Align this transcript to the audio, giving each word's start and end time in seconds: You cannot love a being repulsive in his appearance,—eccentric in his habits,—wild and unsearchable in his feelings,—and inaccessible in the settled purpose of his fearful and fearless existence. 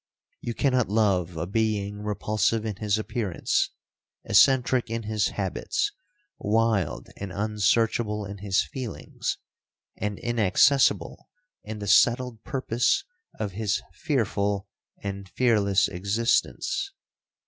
You 0.39 0.55
cannot 0.55 0.89
love 0.89 1.37
a 1.37 1.45
being 1.45 2.01
repulsive 2.01 2.65
in 2.65 2.77
his 2.77 2.97
appearance,—eccentric 2.97 4.89
in 4.89 5.03
his 5.03 5.27
habits,—wild 5.27 7.09
and 7.17 7.31
unsearchable 7.31 8.25
in 8.25 8.39
his 8.39 8.63
feelings,—and 8.63 10.17
inaccessible 10.17 11.29
in 11.63 11.77
the 11.77 11.87
settled 11.87 12.43
purpose 12.43 13.03
of 13.37 13.51
his 13.51 13.83
fearful 13.93 14.67
and 15.03 15.29
fearless 15.29 15.87
existence. 15.87 16.93